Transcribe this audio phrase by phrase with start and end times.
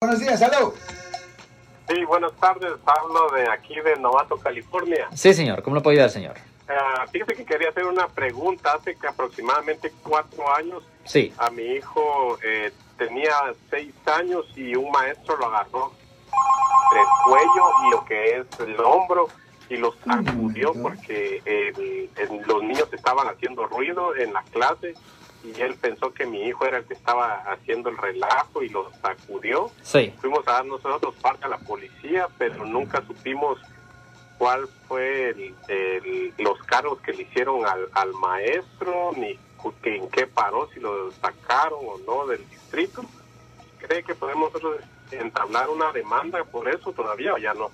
[0.00, 0.74] Buenos días, salud.
[1.88, 2.70] Sí, buenas tardes.
[2.86, 5.08] Hablo de aquí de Novato, California.
[5.12, 5.60] Sí, señor.
[5.60, 6.36] ¿Cómo le puedo ayudar, señor?
[6.68, 8.74] Uh, fíjese que quería hacer una pregunta.
[8.74, 11.34] Hace que aproximadamente cuatro años sí.
[11.36, 13.32] a mi hijo eh, tenía
[13.70, 15.92] seis años y un maestro lo agarró
[16.84, 19.26] entre el cuello y lo que es el hombro
[19.68, 24.94] y los sacudió porque el, el, los niños estaban haciendo ruido en la clase
[25.44, 28.90] y él pensó que mi hijo era el que estaba haciendo el relajo y lo
[29.00, 29.70] sacudió.
[29.82, 30.12] Sí.
[30.20, 33.58] Fuimos a dar nosotros parte a la policía, pero nunca supimos
[34.38, 39.38] cuál fue el, el, los cargos que le hicieron al, al maestro, ni
[39.82, 43.02] que, en qué paró, si lo sacaron o no del distrito.
[43.78, 47.70] ¿Cree que podemos nosotros entablar una demanda por eso todavía o ya no?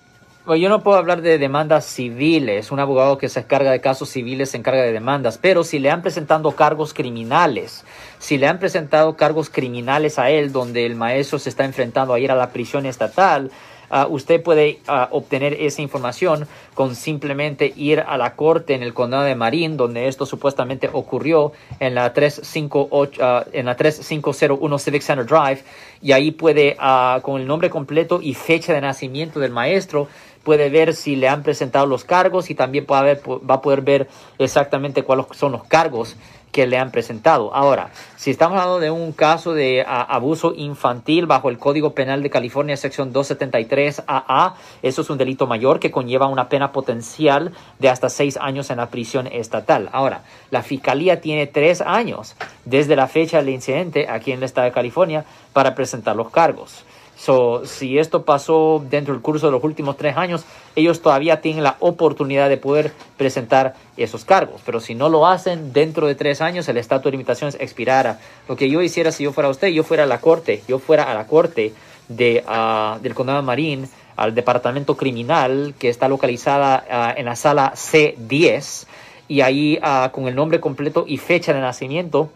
[0.46, 2.70] Bueno, yo no puedo hablar de demandas civiles.
[2.70, 5.38] Un abogado que se encarga de casos civiles se encarga de demandas.
[5.38, 7.82] Pero si le han presentado cargos criminales,
[8.18, 12.20] si le han presentado cargos criminales a él, donde el maestro se está enfrentando a
[12.20, 13.50] ir a la prisión estatal,
[13.90, 18.92] uh, usted puede uh, obtener esa información con simplemente ir a la corte en el
[18.92, 25.00] condado de Marín, donde esto supuestamente ocurrió en la, 358, uh, en la 3501 Civic
[25.00, 25.62] Center Drive,
[26.02, 26.76] y ahí puede,
[27.22, 30.06] con el nombre completo y fecha de nacimiento del maestro,
[30.44, 34.08] puede ver si le han presentado los cargos y también puede va a poder ver
[34.38, 36.16] exactamente cuáles son los cargos
[36.54, 37.52] que le han presentado.
[37.52, 42.30] Ahora, si estamos hablando de un caso de abuso infantil bajo el Código Penal de
[42.30, 47.88] California, sección 273 AA, eso es un delito mayor que conlleva una pena potencial de
[47.88, 49.90] hasta seis años en la prisión estatal.
[49.92, 54.66] Ahora, la Fiscalía tiene tres años desde la fecha del incidente aquí en el estado
[54.66, 56.84] de California para presentar los cargos.
[57.16, 60.44] So, si esto pasó dentro del curso de los últimos tres años,
[60.76, 64.60] ellos todavía tienen la oportunidad de poder presentar esos cargos.
[64.66, 68.18] Pero si no lo hacen dentro de tres años, el estatus de limitaciones expirará.
[68.48, 71.04] Lo que yo hiciera si yo fuera usted, yo fuera a la corte, yo fuera
[71.04, 71.72] a la corte
[72.08, 77.36] de, uh, del condado de Marín, al departamento criminal que está localizada uh, en la
[77.36, 78.86] sala C10
[79.26, 82.30] y ahí uh, con el nombre completo y fecha de nacimiento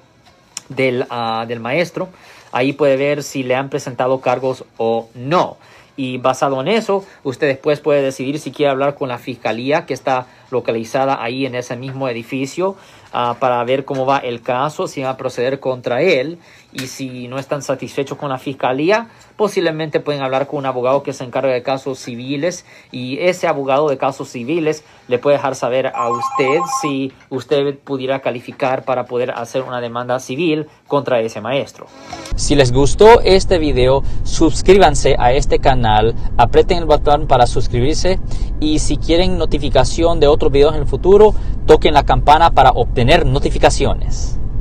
[0.69, 1.07] del,
[1.47, 2.09] del maestro
[2.53, 5.57] Ahí puede ver si le han presentado cargos o no.
[5.97, 9.95] Y basado en eso, usted después puede decidir si quiere hablar con la fiscalía que
[9.95, 12.77] está localizada ahí en ese mismo edificio
[13.13, 16.39] uh, para ver cómo va el caso, si va a proceder contra él
[16.73, 21.13] y si no están satisfechos con la fiscalía, posiblemente pueden hablar con un abogado que
[21.13, 25.89] se encarga de casos civiles y ese abogado de casos civiles le puede dejar saber
[25.95, 31.87] a usted si usted pudiera calificar para poder hacer una demanda civil contra ese maestro.
[32.37, 38.19] Si les gustó este video, suscríbanse a este canal, aprieten el botón para suscribirse
[38.61, 41.35] y si quieren notificación de otros videos en el futuro,
[41.67, 44.39] toquen la campana para obtener notificaciones.